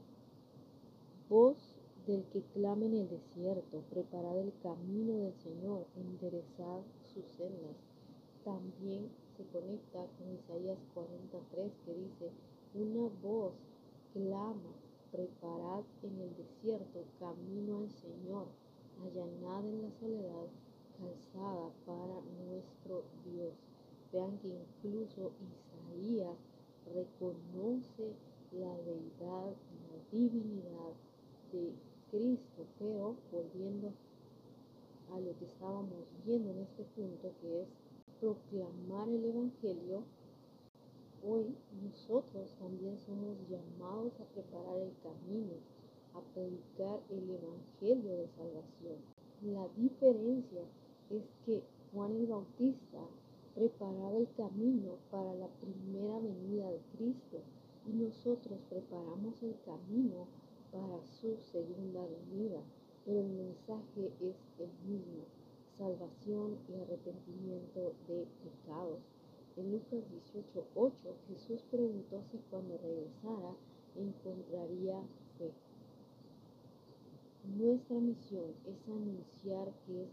voz 1.28 1.75
del 2.07 2.25
que 2.26 2.43
clama 2.54 2.87
en 2.87 2.95
el 2.95 3.09
desierto, 3.09 3.83
preparad 3.90 4.38
el 4.38 4.52
camino 4.62 5.14
del 5.19 5.35
Señor, 5.35 5.87
enderezad 5.97 6.81
sus 7.12 7.25
sendas 7.37 7.76
también 8.45 9.09
se 9.37 9.45
conecta 9.47 10.07
con 10.19 10.31
Isaías 10.35 10.78
43 10.93 11.73
que 11.85 11.95
dice, 11.95 12.31
una 12.75 13.09
voz 13.23 13.54
clama, 14.12 14.75
preparad 15.11 15.83
en 16.02 16.21
el 16.21 16.37
desierto 16.37 17.04
camino 17.19 17.78
al 17.78 17.90
Señor, 17.90 18.47
allanada 19.02 19.66
en 19.66 19.83
la 19.83 19.90
soledad, 19.93 20.47
para 21.87 22.20
nuestro 22.46 23.04
Dios. 23.25 23.52
Vean 24.12 24.38
que 24.38 24.49
incluso 24.49 25.32
Isaías 25.42 26.37
reconoce 26.94 28.14
la 28.52 28.75
deidad, 28.78 29.50
la 29.50 30.11
divinidad 30.12 30.94
de 31.52 31.73
Cristo, 32.11 32.66
pero 32.78 33.16
volviendo 33.32 33.92
a 35.12 35.20
lo 35.20 35.37
que 35.38 35.44
estábamos 35.44 36.04
viendo 36.25 36.50
en 36.50 36.58
este 36.61 36.84
punto, 36.96 37.32
que 37.40 37.62
es 37.62 37.68
proclamar 38.20 39.08
el 39.08 39.25
Evangelio, 39.25 40.04
hoy 41.26 41.54
nosotros 41.82 42.50
también 42.58 42.99
somos 43.00 43.37
llamados 43.49 44.12
a 44.20 44.25
preparar 44.32 44.78
el 44.78 44.92
camino, 45.02 45.54
a 46.14 46.20
predicar 46.32 47.00
el 47.11 47.30
Evangelio 47.30 48.16
de 48.16 48.28
salvación. 48.28 48.99
La 49.42 49.68
diferencia 49.76 50.62
es 51.11 51.23
que 51.44 51.62
Juan 51.92 52.16
el 52.16 52.26
Bautista 52.26 52.99
preparaba 53.54 54.16
el 54.16 54.28
camino 54.37 54.96
para 55.11 55.34
la 55.34 55.49
primera 55.61 56.18
venida 56.18 56.70
de 56.70 56.80
Cristo 56.96 57.38
y 57.87 57.92
nosotros 57.92 58.58
preparamos 58.68 59.42
el 59.42 59.54
camino 59.64 60.26
para 60.73 61.04
su 61.20 61.37
segunda 61.52 62.00
venida, 62.06 62.61
pero 63.04 63.20
el 63.20 63.28
mensaje 63.28 64.11
es 64.20 64.34
el 64.58 64.70
mismo 64.88 65.25
salvación 65.78 66.56
y 66.68 66.80
arrepentimiento 66.80 67.92
de 68.08 68.26
pecados. 68.42 68.99
En 69.56 69.70
Lucas 69.70 70.02
18:8 70.11 71.14
Jesús 71.28 71.62
preguntó 71.70 72.23
si 72.32 72.38
cuando 72.50 72.78
regresara 72.78 73.54
encontraría 73.94 75.00
fe. 75.38 75.52
Nuestra 77.56 77.99
misión 77.99 78.54
es 78.64 78.88
anunciar 78.88 79.70
que 79.87 80.08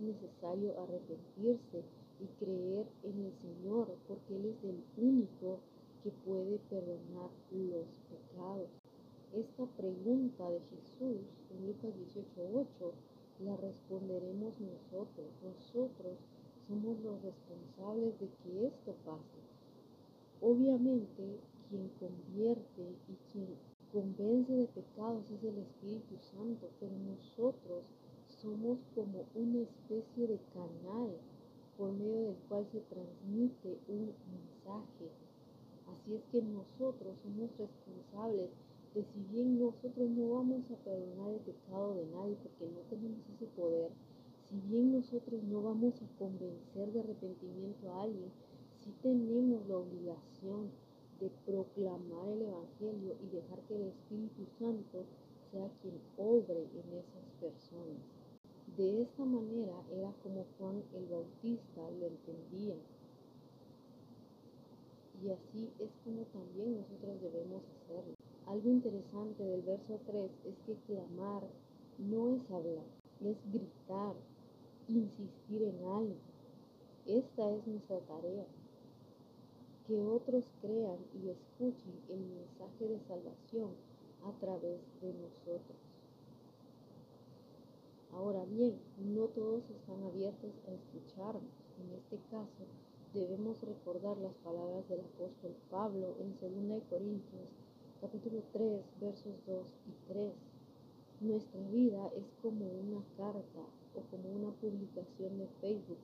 es 0.51 0.57
necesario 0.57 0.83
arrepentirse 0.83 1.83
y 2.19 2.25
creer 2.43 2.85
en 3.03 3.25
el 3.25 3.33
Señor 3.39 3.95
porque 4.07 4.35
Él 4.35 4.45
es 4.45 4.63
el 4.63 4.83
único 4.97 5.59
que 6.03 6.11
puede 6.25 6.59
perdonar 6.69 7.29
los 7.51 7.85
pecados. 8.09 8.69
Esta 9.33 9.65
pregunta 9.77 10.49
de 10.49 10.59
Jesús 10.59 11.21
en 11.51 11.67
Lucas 11.67 11.93
18:8 11.95 12.93
la 13.45 13.55
responderemos 13.57 14.59
nosotros. 14.59 15.27
Nosotros 15.43 16.17
somos 16.67 16.99
los 17.01 17.21
responsables 17.21 18.19
de 18.19 18.27
que 18.43 18.67
esto 18.67 18.93
pase. 19.05 19.39
Obviamente, 20.41 21.39
quien 21.69 21.89
convierte 21.99 22.95
y 23.07 23.15
quien 23.31 23.47
convence 23.93 24.53
de 24.53 24.67
pecados 24.67 25.29
es 25.31 25.43
el 25.43 25.57
Espíritu 25.59 26.17
Santo, 26.33 26.69
pero 26.79 26.93
nosotros 26.97 27.83
somos 28.41 28.79
como 28.95 29.25
una 29.35 29.59
especie 29.59 30.27
de 30.27 30.39
canal 30.53 31.11
por 31.77 31.91
medio 31.93 32.25
del 32.25 32.35
cual 32.49 32.65
se 32.71 32.79
transmite 32.81 33.77
un 33.87 34.13
mensaje. 34.33 35.09
Así 35.87 36.15
es 36.15 36.23
que 36.31 36.41
nosotros 36.41 37.17
somos 37.21 37.49
responsables 37.57 38.49
que 38.93 39.03
si 39.03 39.19
bien 39.31 39.59
nosotros 39.59 40.09
no 40.09 40.35
vamos 40.35 40.63
a 40.71 40.83
perdonar 40.83 41.33
el 41.33 41.39
pecado 41.41 41.95
de 41.95 42.05
nadie 42.07 42.35
porque 42.41 42.65
no 42.73 42.81
tenemos 42.89 43.21
ese 43.35 43.45
poder, 43.55 43.91
si 44.49 44.59
bien 44.69 44.91
nosotros 44.91 45.43
no 45.43 45.61
vamos 45.61 46.01
a 46.01 46.17
convencer 46.17 46.91
de 46.91 46.99
arrepentimiento 46.99 47.91
a 47.91 48.03
alguien, 48.03 48.31
sí 48.83 48.91
tenemos 49.41 49.67
la 49.67 49.77
obligación 49.77 50.69
de 51.19 51.31
proclamar 51.47 52.27
el 52.27 52.43
Evangelio 52.43 53.15
y 53.23 53.35
dejar 53.35 53.59
que 53.61 53.75
el 53.75 53.87
Espíritu 53.87 54.45
Santo 54.59 55.03
sea 55.51 55.67
quien 55.81 55.99
obre 56.17 56.61
en 56.61 56.99
esas 56.99 57.25
personas. 57.39 58.03
De 58.77 59.01
esta 59.01 59.25
manera 59.25 59.73
era 59.91 60.13
como 60.21 60.45
Juan 60.57 60.83
el 60.93 61.07
Bautista 61.07 61.81
lo 61.99 62.05
entendía. 62.05 62.75
Y 65.23 65.29
así 65.31 65.71
es 65.79 65.89
como 66.03 66.21
también 66.25 66.77
nosotros 66.77 67.19
debemos 67.21 67.63
hacerlo. 67.81 68.13
Algo 68.45 68.69
interesante 68.69 69.43
del 69.43 69.63
verso 69.63 69.99
3 70.05 70.29
es 70.45 70.55
que 70.67 70.75
clamar 70.85 71.47
no 71.97 72.35
es 72.35 72.51
hablar, 72.51 72.85
es 73.21 73.37
gritar, 73.51 74.15
insistir 74.87 75.63
en 75.63 75.83
algo. 75.85 76.15
Esta 77.07 77.51
es 77.51 77.65
nuestra 77.65 77.99
tarea. 78.01 78.45
Que 79.91 79.99
otros 79.99 80.45
crean 80.61 80.99
y 81.21 81.31
escuchen 81.31 81.99
el 82.07 82.21
mensaje 82.21 82.87
de 82.87 82.97
salvación 83.09 83.71
a 84.23 84.31
través 84.39 84.79
de 85.01 85.13
nosotros. 85.15 85.77
Ahora 88.13 88.45
bien, 88.45 88.79
no 88.99 89.25
todos 89.25 89.69
están 89.69 90.01
abiertos 90.03 90.53
a 90.65 90.71
escucharnos. 90.71 91.51
En 91.77 91.91
este 91.91 92.15
caso, 92.31 92.63
debemos 93.13 93.59
recordar 93.63 94.15
las 94.19 94.33
palabras 94.35 94.87
del 94.87 95.01
apóstol 95.01 95.57
Pablo 95.69 96.15
en 96.21 96.37
2 96.39 96.83
Corintios 96.89 97.49
capítulo 97.99 98.43
3, 98.53 98.85
versos 99.01 99.45
2 99.45 99.67
y 99.89 100.13
3. 100.13 100.33
Nuestra 101.19 101.59
vida 101.67 102.07
es 102.15 102.31
como 102.41 102.65
una 102.65 103.03
carta 103.17 103.65
o 103.93 104.01
como 104.09 104.29
una 104.29 104.53
publicación 104.53 105.37
de 105.37 105.47
Facebook 105.59 105.99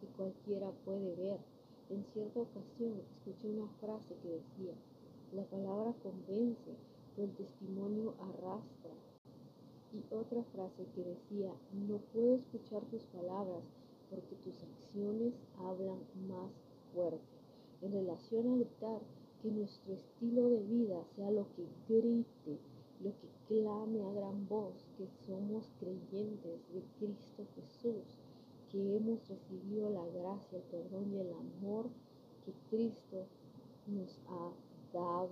que 0.00 0.06
cualquiera 0.16 0.70
puede 0.84 1.16
ver. 1.16 1.53
En 1.90 2.04
cierta 2.12 2.40
ocasión 2.40 3.00
escuché 3.00 3.48
una 3.48 3.68
frase 3.80 4.14
que 4.22 4.28
decía, 4.28 4.74
la 5.32 5.44
palabra 5.44 5.94
convence, 6.02 6.76
pero 7.14 7.28
el 7.28 7.36
testimonio 7.36 8.14
arrastra. 8.20 8.90
Y 9.92 10.14
otra 10.14 10.42
frase 10.54 10.86
que 10.94 11.04
decía, 11.04 11.52
no 11.72 11.98
puedo 12.12 12.36
escuchar 12.36 12.82
tus 12.86 13.02
palabras 13.04 13.62
porque 14.10 14.34
tus 14.44 14.62
acciones 14.62 15.34
hablan 15.58 15.98
más 16.26 16.50
fuerte. 16.92 17.20
En 17.82 17.92
relación 17.92 18.52
a 18.52 18.56
gritar, 18.56 19.00
que 19.42 19.50
nuestro 19.50 19.92
estilo 19.92 20.48
de 20.48 20.62
vida 20.62 21.04
sea 21.14 21.30
lo 21.30 21.46
que 21.54 21.66
grite, 21.86 22.58
lo 23.02 23.10
que 23.10 23.28
clame 23.46 24.02
a 24.02 24.12
gran 24.14 24.48
voz 24.48 24.72
que 24.96 25.06
somos 25.26 25.70
creyentes 25.78 26.60
de 26.72 26.82
Cristo 26.98 27.44
Jesús, 27.54 28.23
que 28.74 28.96
hemos 28.96 29.20
recibido 29.28 29.88
la 29.90 30.04
gracia, 30.06 30.58
el 30.58 30.64
perdón 30.64 31.14
y 31.14 31.20
el 31.20 31.32
amor 31.32 31.86
que 32.44 32.52
Cristo 32.70 33.24
nos 33.86 34.18
ha 34.28 34.50
dado, 34.92 35.30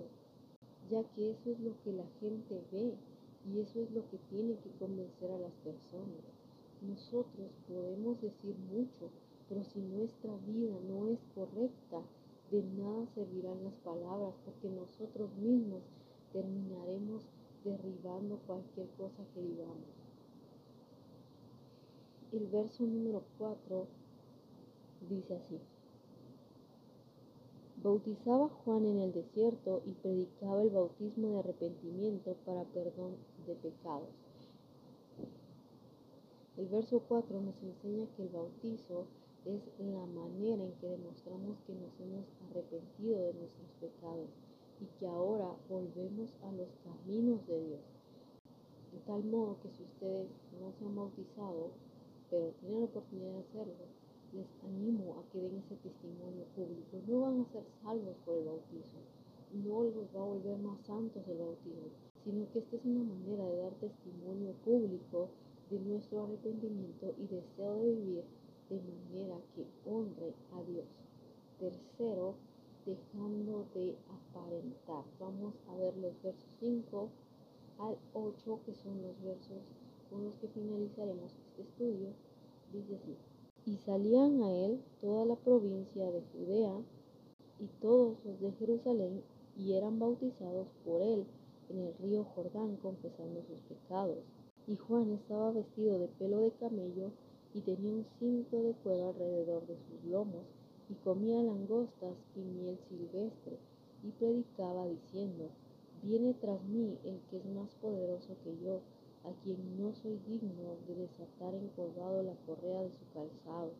ya 0.89 1.03
que 1.13 1.31
eso 1.31 1.51
es 1.51 1.59
lo 1.59 1.73
que 1.83 1.91
la 1.91 2.07
gente 2.21 2.63
ve 2.71 2.95
y 3.51 3.59
eso 3.59 3.81
es 3.81 3.91
lo 3.91 4.09
que 4.09 4.17
tiene 4.29 4.55
que 4.59 4.69
convencer 4.79 5.29
a 5.29 5.39
las 5.39 5.51
personas. 5.55 6.23
Nosotros 6.87 7.51
podemos 7.67 8.21
decir 8.21 8.55
mucho, 8.71 9.11
pero 9.49 9.65
si 9.65 9.81
nuestra 9.81 10.31
vida 10.47 10.79
no 10.87 11.09
es 11.09 11.19
correcta, 11.35 12.01
de 12.49 12.63
nada 12.63 13.07
servirán 13.13 13.61
las 13.65 13.75
palabras 13.83 14.35
porque 14.45 14.69
nosotros 14.69 15.29
mismos 15.35 15.81
terminaremos 16.31 17.27
derribando 17.65 18.39
cualquier 18.47 18.87
cosa 18.91 19.25
que 19.33 19.41
digamos. 19.41 20.02
El 22.33 22.47
verso 22.47 22.83
número 22.83 23.21
4 23.37 23.85
dice 25.07 25.35
así. 25.35 25.59
Bautizaba 27.83 28.49
Juan 28.49 28.87
en 28.87 29.01
el 29.01 29.13
desierto 29.13 29.83
y 29.85 29.91
predicaba 29.91 30.63
el 30.63 30.71
bautismo 30.71 31.29
de 31.29 31.39
arrepentimiento 31.39 32.35
para 32.43 32.63
perdón 32.63 33.17
de 33.45 33.53
pecados. 33.53 34.09
El 36.57 36.69
verso 36.69 37.03
4 37.07 37.39
nos 37.39 37.61
enseña 37.61 38.07
que 38.15 38.23
el 38.23 38.29
bautizo 38.29 39.05
es 39.45 39.61
la 39.77 40.03
manera 40.07 40.63
en 40.63 40.73
que 40.81 40.87
demostramos 40.87 41.59
que 41.67 41.75
nos 41.75 41.99
hemos 41.99 42.25
arrepentido 42.49 43.19
de 43.27 43.33
nuestros 43.35 43.69
pecados. 43.79 44.29
y 44.81 44.85
que 44.99 45.05
ahora 45.05 45.55
volvemos 45.69 46.35
a 46.41 46.51
los 46.51 46.67
caminos 46.83 47.45
de 47.45 47.63
Dios. 47.63 47.79
De 48.91 48.99
tal 49.05 49.23
modo 49.23 49.55
que 49.61 49.69
si 49.69 49.83
ustedes 49.83 50.27
no 50.59 50.73
se 50.73 50.83
han 50.83 50.95
bautizado, 50.95 51.71
pero 52.33 52.49
tienen 52.61 52.79
la 52.79 52.85
oportunidad 52.85 53.31
de 53.31 53.39
hacerlo, 53.41 53.85
les 54.33 54.47
animo 54.63 55.19
a 55.19 55.29
que 55.29 55.37
den 55.39 55.55
ese 55.57 55.75
testimonio 55.75 56.45
público. 56.55 56.97
No 57.05 57.21
van 57.21 57.41
a 57.41 57.51
ser 57.53 57.61
salvos 57.83 58.17
por 58.25 58.39
el 58.39 58.45
bautismo, 58.45 59.01
no 59.53 59.83
los 59.83 60.09
va 60.15 60.21
a 60.21 60.33
volver 60.33 60.57
más 60.57 60.81
santos 60.81 61.21
el 61.27 61.37
bautismo, 61.37 61.93
sino 62.23 62.49
que 62.49 62.57
esta 62.57 62.75
es 62.75 62.85
una 62.85 63.03
manera 63.03 63.45
de 63.45 63.57
dar 63.57 63.73
testimonio 63.73 64.51
público 64.65 65.29
de 65.69 65.79
nuestro 65.81 66.23
arrepentimiento 66.23 67.13
y 67.19 67.27
deseo 67.27 67.77
de 67.77 67.93
vivir 67.93 68.23
de 68.67 68.81
manera 68.81 69.37
que 69.53 69.67
honre 69.85 70.33
a 70.53 70.63
Dios. 70.63 70.87
Tercero, 71.59 72.33
dejando 72.83 73.67
de 73.75 73.95
aparentar. 74.09 75.05
Vamos 75.19 75.53
a 75.69 75.75
ver 75.75 75.95
los 75.97 76.19
versos 76.23 76.49
5 76.59 77.09
al 77.77 77.95
8, 78.15 78.59
que 78.65 78.73
son 78.73 79.03
los 79.03 79.21
versos 79.21 79.61
con 80.09 80.25
los 80.25 80.33
que 80.35 80.47
finalizaremos 80.47 81.31
Dice 81.57 82.95
así. 82.95 83.15
Y 83.65 83.77
salían 83.77 84.41
a 84.41 84.51
él 84.51 84.81
toda 84.99 85.25
la 85.25 85.35
provincia 85.35 86.11
de 86.11 86.21
Judea 86.33 86.81
y 87.59 87.67
todos 87.79 88.17
los 88.25 88.39
de 88.41 88.51
Jerusalén 88.53 89.23
y 89.55 89.73
eran 89.73 89.99
bautizados 89.99 90.67
por 90.83 91.01
él 91.01 91.25
en 91.69 91.79
el 91.79 91.93
río 91.99 92.23
Jordán 92.35 92.77
confesando 92.77 93.43
sus 93.43 93.59
pecados. 93.69 94.17
Y 94.67 94.77
Juan 94.77 95.11
estaba 95.11 95.51
vestido 95.51 95.99
de 95.99 96.07
pelo 96.07 96.41
de 96.41 96.51
camello 96.51 97.11
y 97.53 97.61
tenía 97.61 97.91
un 97.91 98.05
cinto 98.19 98.63
de 98.63 98.73
cuero 98.83 99.09
alrededor 99.09 99.67
de 99.67 99.77
sus 99.77 100.03
lomos 100.09 100.45
y 100.89 100.95
comía 100.95 101.41
langostas 101.41 102.15
y 102.35 102.39
miel 102.39 102.77
silvestre 102.89 103.57
y 104.03 104.11
predicaba 104.11 104.87
diciendo, 104.87 105.49
viene 106.01 106.33
tras 106.33 106.63
mí 106.63 106.97
el 107.03 107.19
que 107.29 107.37
es 107.37 107.45
más 107.45 107.73
poderoso 107.75 108.35
que 108.43 108.57
yo, 108.63 108.81
a 109.23 109.31
quien 109.43 109.77
no 109.77 109.93
soy 109.93 110.19
digno 110.27 110.75
de 110.87 110.95
desatar 110.95 111.55
encorvado 111.55 112.23
la 112.23 112.35
correa 112.45 112.81
de 112.81 112.91
su 112.91 113.05
calzado. 113.13 113.71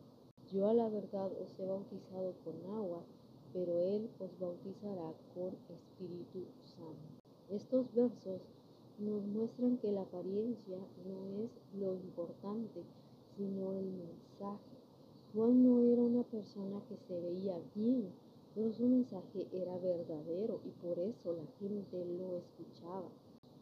Yo 0.50 0.68
a 0.68 0.74
la 0.74 0.88
verdad 0.88 1.30
os 1.40 1.58
he 1.58 1.66
bautizado 1.66 2.34
con 2.44 2.54
agua, 2.74 3.02
pero 3.52 3.78
él 3.80 4.10
os 4.18 4.38
bautizará 4.38 5.12
con 5.34 5.54
Espíritu 5.68 6.46
Santo. 6.64 7.24
Estos 7.50 7.92
versos 7.94 8.40
nos 8.98 9.22
muestran 9.24 9.78
que 9.78 9.92
la 9.92 10.02
apariencia 10.02 10.78
no 11.06 11.44
es 11.44 11.50
lo 11.78 11.94
importante, 11.94 12.82
sino 13.36 13.72
el 13.72 13.86
mensaje. 13.86 14.74
Juan 15.34 15.64
no 15.64 15.82
era 15.82 16.02
una 16.02 16.22
persona 16.22 16.80
que 16.88 16.96
se 16.96 17.20
veía 17.20 17.58
bien, 17.74 18.12
pero 18.54 18.72
su 18.72 18.86
mensaje 18.86 19.48
era 19.52 19.76
verdadero 19.78 20.60
y 20.64 20.70
por 20.84 20.98
eso 20.98 21.34
la 21.34 21.46
gente 21.58 22.04
lo 22.04 22.38
escuchaba. 22.38 23.10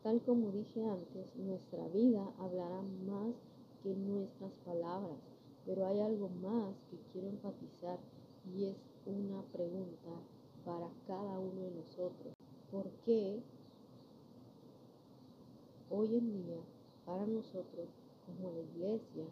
Tal 0.03 0.21
como 0.23 0.51
dije 0.51 0.85
antes, 0.85 1.37
nuestra 1.37 1.87
vida 1.89 2.33
hablará 2.39 2.83
más 3.07 3.35
que 3.85 3.95
nuestras 3.95 4.51
palabras, 4.65 5.17
pero 5.65 5.87
hay 5.87 6.01
algo 6.01 6.29
más 6.29 6.75
que 6.91 6.99
quiero 7.13 7.29
enfatizar 7.29 8.01
y 8.53 8.65
es 8.67 8.77
una 9.07 9.43
pregunta 9.53 10.11
para 10.65 10.89
cada 11.07 11.39
uno 11.39 11.61
de 11.61 11.71
nosotros. 11.71 12.35
¿Por 12.73 12.91
qué 13.05 13.41
hoy 15.89 16.17
en 16.17 16.33
día 16.33 16.61
para 17.07 17.25
nosotros 17.27 17.87
como 18.27 18.51
la 18.53 18.61
iglesia 18.61 19.25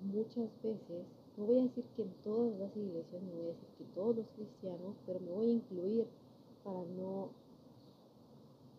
muchas 0.00 0.50
veces, 0.62 1.06
no 1.36 1.44
voy 1.44 1.58
a 1.60 1.62
decir 1.62 1.84
que 1.94 2.02
en 2.02 2.12
todas 2.24 2.58
las 2.58 2.76
iglesias, 2.76 3.22
no 3.22 3.36
voy 3.36 3.44
a 3.44 3.48
decir 3.48 3.68
que 3.78 3.84
todos 3.94 4.16
los 4.16 4.26
cristianos, 4.34 4.96
pero 5.06 5.20
me 5.20 5.30
voy 5.30 5.46
a 5.46 5.52
incluir 5.52 6.06
para 6.64 6.84
no 6.84 7.30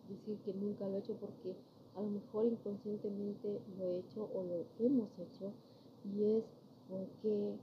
decir 0.08 0.38
que 0.44 0.52
nunca 0.54 0.88
lo 0.88 0.96
he 0.96 0.98
hecho 0.98 1.14
porque 1.16 1.54
a 1.94 2.02
lo 2.02 2.10
mejor 2.10 2.46
inconscientemente 2.46 3.60
lo 3.78 3.90
he 3.90 3.98
hecho 3.98 4.28
o 4.34 4.42
lo 4.42 4.66
hemos 4.78 5.10
hecho 5.18 5.52
y 6.04 6.24
es 6.24 6.44
porque 6.88 7.56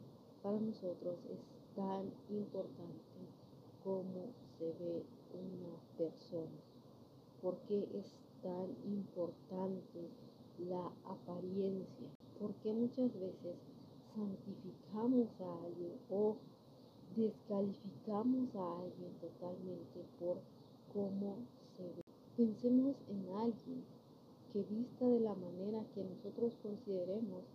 para 0.43 0.59
nosotros 0.59 1.17
es 1.31 1.39
tan 1.75 2.11
importante 2.29 3.03
cómo 3.83 4.33
se 4.57 4.65
ve 4.65 5.03
una 5.33 5.75
persona, 5.97 6.61
porque 7.41 7.87
es 7.93 8.13
tan 8.41 8.69
importante 8.85 10.09
la 10.69 10.91
apariencia, 11.05 12.07
porque 12.39 12.71
muchas 12.73 13.11
veces 13.19 13.55
santificamos 14.15 15.29
a 15.41 15.65
alguien 15.65 15.93
o 16.09 16.37
descalificamos 17.15 18.55
a 18.55 18.79
alguien 18.79 19.13
totalmente 19.19 20.05
por 20.19 20.37
cómo. 20.93 21.37
Pensemos 22.37 22.97
en 23.07 23.29
alguien 23.29 23.85
que 24.51 24.63
vista 24.63 25.05
de 25.05 25.21
la 25.21 25.35
manera 25.35 25.85
que 25.93 26.03
nosotros 26.03 26.53
consideremos 26.61 27.45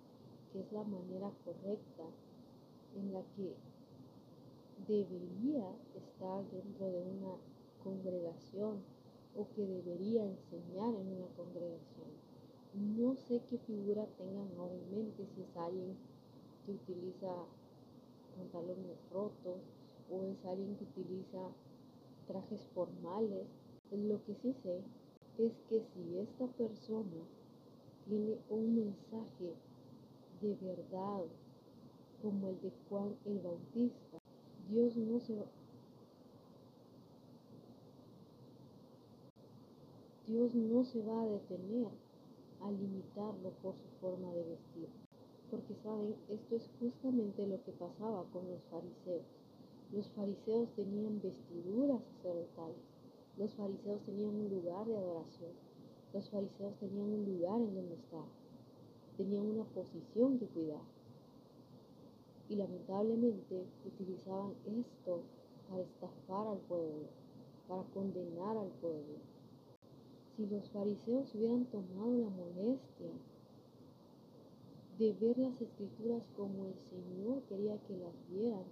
que 0.51 0.61
es 0.61 0.73
la 0.73 0.85
manera 0.85 1.31
correcta 1.45 2.05
en 2.97 3.13
la 3.13 3.23
que 3.37 3.55
debería 4.89 5.71
estar 5.95 6.43
dentro 6.51 6.87
de 6.91 7.03
una 7.03 7.37
congregación 7.85 8.79
o 9.37 9.47
que 9.55 9.67
debería 9.67 10.25
enseñar 10.25 10.95
en 10.95 11.09
una 11.13 11.29
congregación. 11.37 12.09
No 12.75 13.17
sé 13.17 13.43
qué 13.51 13.59
figura 13.59 14.07
tengan 14.17 14.49
ahora 14.59 14.75
en 14.77 14.91
mente, 14.91 15.27
si 15.35 15.43
es 15.43 15.57
alguien 15.59 15.95
que 16.65 16.73
utiliza 16.73 17.29
pantalones 18.35 18.97
rotos 19.13 19.61
o 20.11 20.25
es 20.25 20.43
alguien 20.47 20.75
que 20.77 20.85
utiliza 20.85 21.51
trajes 22.27 22.65
formales. 22.75 23.47
Lo 23.93 24.25
que 24.25 24.35
sí 24.37 24.55
sé 24.63 24.81
es 25.39 25.53
que 25.69 25.83
si 25.83 26.19
esta 26.19 26.47
persona 26.47 27.27
tiene 28.07 28.39
un 28.49 28.77
mensaje 28.77 29.53
de 30.41 30.55
verdad 30.63 31.25
como 32.23 32.51
el 32.51 32.61
de 32.61 32.71
Juan 32.89 33.17
el 33.25 33.41
Bautista, 33.41 34.19
Dios 34.69 34.97
no 34.97 35.19
se 35.19 35.35
Dios 40.29 40.55
no 40.55 40.85
se 40.85 41.03
va 41.03 41.23
a 41.23 41.27
detener 41.27 41.89
a 42.61 42.71
limitarlo 42.71 43.51
por 43.61 43.75
su 43.75 43.89
forma 44.01 44.33
de 44.35 44.45
vestir. 44.45 44.89
Porque 45.51 45.75
saben, 45.83 46.15
esto 46.29 46.55
es 46.55 46.71
justamente 46.79 47.45
lo 47.45 47.61
que 47.65 47.73
pasaba 47.73 48.23
con 48.33 48.49
los 48.49 48.63
fariseos. 48.71 49.27
Los 49.93 50.09
fariseos 50.11 50.69
tenían 50.77 51.21
vestiduras 51.21 52.01
sacerdotales. 52.23 52.90
Los 53.41 53.55
fariseos 53.55 54.03
tenían 54.03 54.35
un 54.35 54.51
lugar 54.51 54.87
de 54.87 54.99
adoración. 54.99 55.53
Los 56.13 56.29
fariseos 56.29 56.77
tenían 56.79 57.11
un 57.11 57.25
lugar 57.25 57.59
en 57.59 57.75
donde 57.75 57.95
estar. 57.95 58.27
Tenían 59.17 59.47
una 59.47 59.65
posición 59.65 60.39
que 60.39 60.45
cuidar. 60.45 60.83
Y 62.51 62.57
lamentablemente 62.57 63.65
utilizaban 63.87 64.53
esto 64.67 65.23
para 65.71 65.81
estafar 65.81 66.49
al 66.49 66.59
pueblo, 66.59 67.07
para 67.67 67.83
condenar 67.95 68.59
al 68.59 68.69
pueblo. 68.83 69.17
Si 70.37 70.45
los 70.45 70.69
fariseos 70.69 71.35
hubieran 71.35 71.65
tomado 71.65 72.13
la 72.19 72.29
molestia 72.29 73.13
de 74.99 75.15
ver 75.15 75.39
las 75.39 75.59
escrituras 75.63 76.23
como 76.37 76.67
el 76.67 76.79
Señor 76.79 77.41
quería 77.49 77.79
que 77.89 77.97
las 77.97 78.13
vieran, 78.29 78.65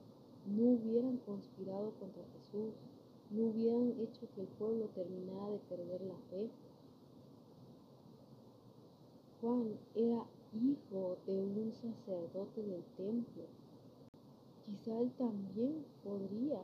no 0.44 0.72
hubieran 0.72 1.16
conspirado 1.24 1.90
contra 1.98 2.22
Jesús, 2.34 2.74
no 3.30 3.46
hubieran 3.46 3.94
hecho 4.00 4.26
que 4.34 4.40
el 4.40 4.46
pueblo 4.46 4.86
terminara 4.94 5.50
de 5.50 5.58
perder 5.58 6.00
la 6.02 6.16
fe. 6.30 6.48
Juan 9.40 9.78
era 9.94 10.24
hijo 10.54 11.16
de 11.26 11.44
un 11.44 11.72
sacerdote 11.72 12.62
del 12.62 12.82
templo. 12.96 13.44
Quizá 14.64 14.98
él 14.98 15.10
también 15.18 15.84
podría 16.02 16.60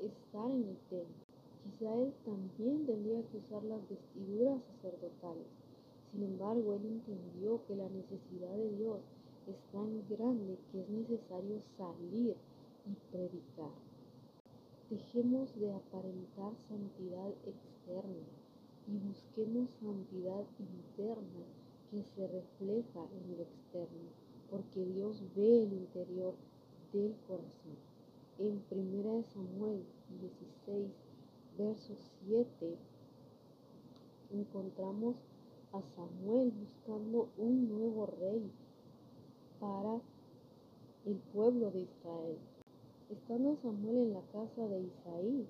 estar 0.00 0.50
en 0.50 0.64
el 0.68 0.76
templo. 0.90 1.26
Quizá 1.64 1.94
él 1.94 2.12
también 2.24 2.86
tendría 2.86 3.22
que 3.28 3.38
usar 3.38 3.62
las 3.64 3.80
vestiduras 3.88 4.62
sacerdotales. 4.64 5.46
Sin 6.12 6.22
embargo, 6.22 6.74
él 6.74 6.86
entendió 6.86 7.60
que 7.66 7.76
la 7.76 7.88
necesidad 7.88 8.56
de 8.56 8.70
Dios 8.76 9.00
es 9.46 9.56
tan 9.72 10.02
grande 10.08 10.58
que 10.72 10.80
es 10.80 10.88
necesario 10.88 11.60
salir 11.76 12.36
y 12.86 12.94
predicar. 13.12 13.70
Dejemos 14.88 15.52
de 15.58 15.72
aparentar 15.72 16.52
santidad 16.68 17.30
externa 17.44 18.24
y 18.86 18.96
busquemos 18.98 19.68
santidad 19.80 20.44
interna 20.60 21.44
que 21.90 22.04
se 22.04 22.28
refleja 22.28 23.00
en 23.10 23.34
el 23.34 23.40
externo, 23.40 24.10
porque 24.48 24.84
Dios 24.84 25.20
ve 25.34 25.64
el 25.64 25.72
interior 25.72 26.34
del 26.92 27.16
corazón. 27.26 27.76
En 28.38 28.62
1 28.70 29.24
Samuel 29.24 29.82
16, 30.20 30.92
verso 31.58 31.96
7, 32.28 32.76
encontramos 34.30 35.16
a 35.72 35.82
Samuel 35.82 36.52
buscando 36.52 37.28
un 37.38 37.68
nuevo 37.68 38.06
rey 38.06 38.52
para 39.58 40.00
el 41.06 41.16
pueblo 41.34 41.72
de 41.72 41.80
Israel. 41.80 42.38
Estando 43.08 43.56
Samuel 43.62 43.98
en 43.98 44.14
la 44.14 44.22
casa 44.32 44.66
de 44.66 44.80
Isaí, 44.80 45.46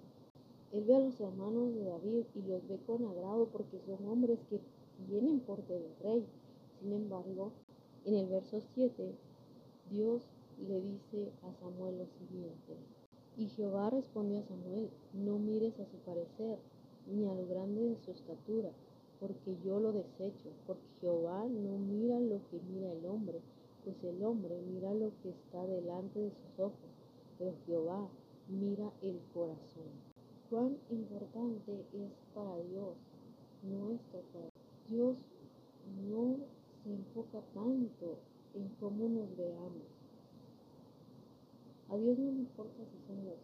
Él 0.72 0.84
ve 0.84 0.94
a 0.94 1.00
los 1.00 1.18
hermanos 1.18 1.74
de 1.74 1.84
David 1.84 2.24
y 2.34 2.42
los 2.42 2.68
ve 2.68 2.78
con 2.86 3.06
agrado 3.06 3.46
porque 3.46 3.80
son 3.86 4.06
hombres 4.06 4.38
que 4.50 4.60
tienen 5.08 5.40
porte 5.40 5.72
de 5.72 5.94
rey. 6.02 6.26
Sin 6.78 6.92
embargo, 6.92 7.52
en 8.04 8.14
el 8.14 8.26
verso 8.26 8.60
7, 8.74 9.10
Dios 9.90 10.22
le 10.68 10.82
dice 10.82 11.32
a 11.44 11.52
Samuel 11.54 11.96
lo 11.96 12.06
siguiente. 12.06 12.76
Y 13.38 13.46
Jehová 13.48 13.88
respondió 13.88 14.40
a 14.40 14.42
Samuel, 14.42 14.90
no 15.14 15.38
mires 15.38 15.80
a 15.80 15.86
su 15.86 15.96
parecer, 16.04 16.58
ni 17.06 17.24
a 17.24 17.34
lo 17.34 17.46
grande 17.46 17.88
de 17.88 17.96
su 17.96 18.10
estatura, 18.10 18.70
porque 19.18 19.56
yo 19.64 19.80
lo 19.80 19.92
desecho, 19.92 20.50
porque 20.66 20.84
Jehová 21.00 21.46
no 21.48 21.78
mira 21.78 22.20
lo 22.20 22.38
que 22.50 22.60
mira 22.68 22.92
el 22.92 23.06
hombre, 23.06 23.40
pues 23.82 23.96
el 24.04 24.22
hombre 24.22 24.60
mira 24.60 24.92
lo 24.92 25.10
que 25.22 25.30
está 25.30 25.66
delante 25.66 26.18
de 26.18 26.30
sus 26.30 26.58
ojos, 26.58 26.95
pero 27.38 27.54
Jehová 27.66 28.08
mira 28.48 28.92
el 29.02 29.20
corazón. 29.34 29.90
Cuán 30.50 30.76
importante 30.90 31.84
es 31.92 32.10
para 32.34 32.56
Dios 32.62 32.94
nuestro 33.62 34.22
corazón. 34.32 34.50
Dios 34.88 35.16
no 36.08 36.36
se 36.82 36.92
enfoca 36.92 37.40
tanto 37.52 38.18
en 38.54 38.68
cómo 38.80 39.08
nos 39.08 39.36
veamos. 39.36 39.96
A 41.88 41.96
Dios 41.96 42.18
no 42.18 42.32
le 42.32 42.38
importa 42.38 42.84
si 42.84 43.06
somos 43.06 43.34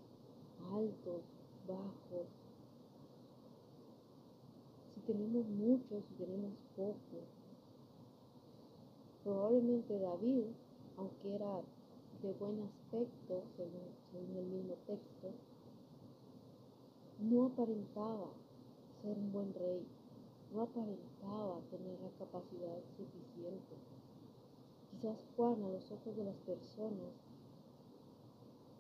altos, 0.72 1.22
bajos, 1.66 2.26
si 4.94 5.00
tenemos 5.00 5.46
mucho, 5.48 6.02
si 6.08 6.14
tenemos 6.14 6.52
poco. 6.76 7.26
Probablemente 9.24 9.98
David, 9.98 10.44
aunque 10.96 11.34
era 11.34 11.60
de 12.22 12.32
buen 12.34 12.60
aspecto, 12.60 13.42
según, 13.56 13.90
según 14.12 14.36
el 14.36 14.46
mismo 14.46 14.74
texto, 14.86 15.32
no 17.18 17.46
aparentaba 17.46 18.30
ser 19.02 19.18
un 19.18 19.32
buen 19.32 19.52
rey, 19.54 19.84
no 20.54 20.62
aparentaba 20.62 21.60
tener 21.70 22.00
la 22.00 22.10
capacidad 22.18 22.78
suficiente. 22.96 23.74
Quizás 24.90 25.18
Juan 25.36 25.64
a 25.64 25.68
los 25.68 25.90
ojos 25.90 26.16
de 26.16 26.24
las 26.24 26.36
personas, 26.36 27.12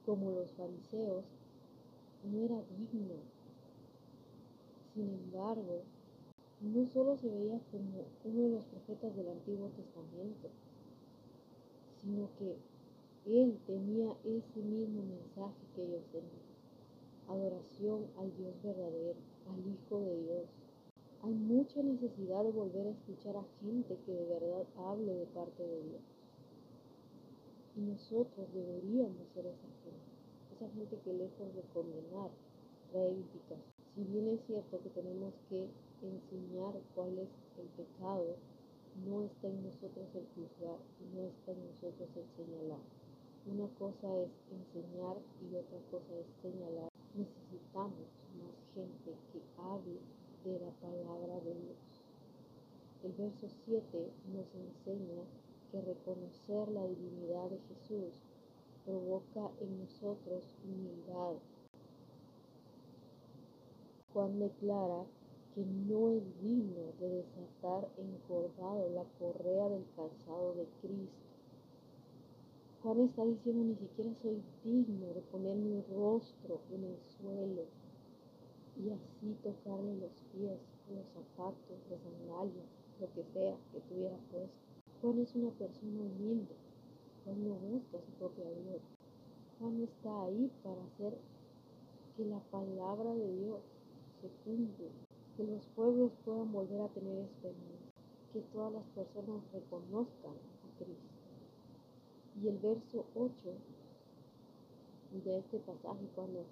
como 0.06 0.30
los 0.30 0.50
fariseos, 0.52 1.24
no 2.24 2.44
era 2.44 2.62
digno. 2.78 3.16
Sin 4.94 5.08
embargo, 5.08 5.82
no 6.60 6.86
solo 6.86 7.16
se 7.16 7.28
veía 7.28 7.58
como 7.72 8.04
uno 8.24 8.42
de 8.42 8.50
los 8.50 8.64
profetas 8.66 9.16
del 9.16 9.28
Antiguo 9.28 9.68
Testamento, 9.70 10.48
sino 12.00 12.28
que 12.38 12.56
él 13.26 13.56
tenía 13.66 14.16
ese 14.24 14.60
mismo 14.60 15.02
mensaje 15.04 15.54
que 15.76 15.84
ellos 15.84 16.02
tenían. 16.10 16.42
Adoración 17.28 18.06
al 18.18 18.36
Dios 18.36 18.54
verdadero, 18.62 19.20
al 19.46 19.60
Hijo 19.60 20.00
de 20.00 20.22
Dios. 20.22 20.44
Hay 21.22 21.32
mucha 21.32 21.82
necesidad 21.82 22.42
de 22.42 22.50
volver 22.50 22.88
a 22.88 22.90
escuchar 22.90 23.36
a 23.36 23.44
gente 23.60 23.96
que 24.04 24.12
de 24.12 24.26
verdad 24.26 24.66
hable 24.76 25.14
de 25.14 25.26
parte 25.26 25.62
de 25.62 25.82
Dios. 25.84 26.02
Y 27.76 27.80
nosotros 27.80 28.52
deberíamos 28.52 29.28
ser 29.34 29.46
esa 29.46 29.68
gente. 29.84 30.02
Esa 30.56 30.68
gente 30.74 30.98
que 31.04 31.12
lejos 31.12 31.54
de 31.54 31.62
condenar, 31.72 32.30
trae 32.90 33.08
edificación. 33.08 33.72
Si 33.94 34.02
bien 34.02 34.28
es 34.28 34.40
cierto 34.46 34.80
que 34.82 34.90
tenemos 34.90 35.32
que 35.48 35.68
enseñar 36.02 36.74
cuál 36.94 37.18
es 37.18 37.28
el 37.56 37.68
pecado, 37.76 38.34
no 39.06 39.22
está 39.22 39.46
en 39.48 39.62
nosotros 39.62 40.08
el 40.14 40.26
juzgar, 40.34 40.78
no 41.14 41.26
está 41.28 41.52
en 41.52 41.66
nosotros 41.66 42.08
el 42.16 42.26
señalar. 42.36 43.01
Una 43.44 43.66
cosa 43.76 44.06
es 44.18 44.30
enseñar 44.52 45.16
y 45.42 45.56
otra 45.56 45.78
cosa 45.90 46.14
es 46.14 46.26
señalar. 46.40 46.88
Necesitamos 47.14 48.06
más 48.38 48.54
gente 48.72 49.16
que 49.32 49.42
hable 49.58 49.98
de 50.44 50.60
la 50.60 50.70
palabra 50.80 51.40
de 51.40 51.54
Dios. 51.54 52.02
El 53.02 53.12
verso 53.12 53.48
7 53.64 54.12
nos 54.32 54.46
enseña 54.54 55.22
que 55.72 55.80
reconocer 55.80 56.68
la 56.68 56.86
divinidad 56.86 57.50
de 57.50 57.58
Jesús 57.68 58.20
provoca 58.84 59.50
en 59.60 59.80
nosotros 59.80 60.44
humildad. 60.64 61.34
Juan 64.12 64.38
declara 64.38 65.04
que 65.54 65.64
no 65.64 66.10
es 66.10 66.22
digno 66.40 66.92
de 67.00 67.08
desatar 67.08 67.88
encorvado 67.98 68.88
la 68.90 69.04
correa 69.18 69.68
del 69.68 69.84
calzado 69.96 70.54
de 70.54 70.66
Cristo. 70.80 71.21
Juan 72.82 72.98
está 73.02 73.24
diciendo 73.24 73.62
ni 73.62 73.76
siquiera 73.76 74.12
soy 74.20 74.42
digno 74.64 75.14
de 75.14 75.20
poner 75.30 75.54
mi 75.54 75.80
rostro 75.82 76.62
en 76.72 76.82
el 76.82 76.98
suelo 76.98 77.62
y 78.76 78.90
así 78.90 79.36
tocarle 79.40 79.94
los 79.98 80.10
pies, 80.32 80.58
los 80.90 81.06
zapatos, 81.14 81.78
las 81.88 82.00
sandalias, 82.02 82.66
lo 82.98 83.06
que 83.12 83.22
sea 83.32 83.56
que 83.70 83.78
tuviera 83.82 84.16
puesto. 84.32 84.58
Juan 85.00 85.20
es 85.20 85.32
una 85.36 85.50
persona 85.52 86.00
humilde. 86.00 86.56
Juan 87.24 87.44
no 87.46 87.54
busca 87.54 88.00
su 88.00 88.10
propia 88.18 88.50
gloria. 88.50 88.80
Juan 89.60 89.80
está 89.84 90.24
ahí 90.24 90.50
para 90.64 90.82
hacer 90.82 91.16
que 92.16 92.24
la 92.24 92.40
palabra 92.50 93.14
de 93.14 93.32
Dios 93.44 93.60
se 94.20 94.28
cumpla, 94.44 94.88
que 95.36 95.44
los 95.44 95.64
pueblos 95.76 96.10
puedan 96.24 96.50
volver 96.50 96.80
a 96.80 96.88
tener 96.88 97.16
esperanza, 97.18 97.94
que 98.32 98.40
todas 98.52 98.72
las 98.72 98.86
personas 98.86 99.40
reconozcan 99.52 100.34
a 100.34 100.78
Cristo. 100.82 101.11
Y 102.40 102.48
el 102.48 102.58
verso 102.58 103.04
8 103.14 103.32
de 105.24 105.38
este 105.38 105.58
pasaje, 105.58 106.06
cuando 106.14 106.44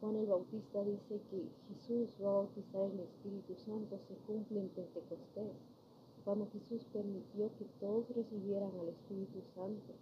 Juan 0.00 0.16
el 0.16 0.26
Bautista 0.26 0.82
dice 0.82 1.20
que 1.30 1.48
Jesús 1.68 2.08
va 2.22 2.30
a 2.30 2.32
bautizar 2.32 2.82
en 2.90 2.98
el 2.98 3.00
Espíritu 3.00 3.54
Santo, 3.56 3.98
se 4.08 4.14
cumple 4.26 4.60
en 4.60 4.68
Pentecostés 4.68 5.52
cuando 6.24 6.48
Jesús 6.52 6.84
permitió 6.92 7.50
que 7.58 7.66
todos 7.80 8.08
recibieran 8.16 8.70
al 8.80 8.88
Espíritu 8.88 9.42
Santo. 9.54 9.92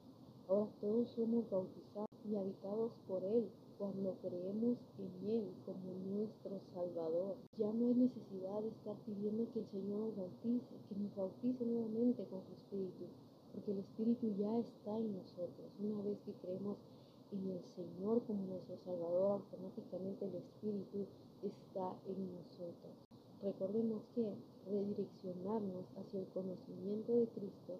Ahora 0.49 0.71
todos 0.81 1.09
somos 1.11 1.51
bautizados 1.51 2.09
y 2.31 2.37
habitados 2.37 2.93
por 3.09 3.25
Él 3.25 3.49
cuando 3.79 4.15
creemos 4.23 4.79
en 4.99 5.29
Él 5.29 5.51
como 5.67 5.93
nuestro 6.15 6.61
Salvador. 6.73 7.37
Ya 7.59 7.73
no 7.73 7.88
hay 7.88 7.95
necesidad 7.95 8.61
de 8.62 8.69
estar 8.69 8.97
pidiendo 9.05 9.51
que 9.53 9.61
el 9.61 9.67
Señor 9.67 9.99
nos 9.99 10.17
bautice, 10.17 10.75
que 10.88 10.95
nos 10.95 11.17
bautice 11.17 11.65
nuevamente 11.67 12.25
con 12.31 12.43
su 12.47 12.53
Espíritu, 12.53 13.07
porque 13.53 13.73
el 13.73 13.79
Espíritu 13.79 14.35
ya 14.38 14.59
está 14.59 14.99
en 14.99 15.17
nosotros. 15.17 15.71
Una 15.79 16.03
vez 16.03 16.19
que 16.25 16.33
creemos 16.33 16.79
en 17.33 17.51
el 17.51 17.62
Señor 17.77 18.23
como 18.27 18.47
nuestro 18.47 18.77
Salvador, 18.85 19.43
automáticamente 19.43 20.25
el 20.27 20.35
Espíritu 20.37 21.07
está 21.43 21.97
en 22.07 22.35
nosotros. 22.35 22.93
Recordemos 23.43 24.03
que 24.15 24.35
redireccionarnos 24.67 25.85
hacia 25.97 26.21
el 26.21 26.27
conocimiento 26.29 27.12
de 27.12 27.27
Cristo 27.29 27.79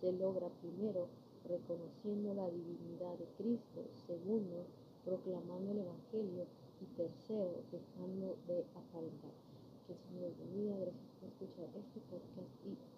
se 0.00 0.12
logra 0.12 0.48
primero 0.60 1.08
reconociendo 1.48 2.34
la 2.34 2.48
divinidad 2.50 3.16
de 3.18 3.26
Cristo, 3.38 3.84
segundo, 4.06 4.66
proclamando 5.04 5.72
el 5.72 5.78
Evangelio 5.78 6.46
y 6.80 6.86
tercero, 6.96 7.62
dejando 7.70 8.36
de 8.48 8.64
aparentar. 8.74 9.32
Que 9.86 9.92
el 9.92 9.98
Señor 10.08 10.32
bendiga, 10.38 10.76
gracias 10.78 11.10
por 11.20 11.28
escuchar 11.28 11.68
este 11.76 12.00
podcast 12.10 12.93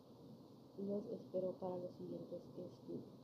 los 0.79 1.05
espero 1.07 1.53
para 1.61 1.77
los 1.77 1.91
siguientes 1.99 2.43
estudios. 2.43 3.16